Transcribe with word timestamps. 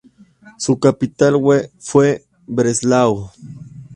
Su 0.57 0.79
capital 0.79 1.35
fue 1.77 2.25
Breslau. 2.47 3.29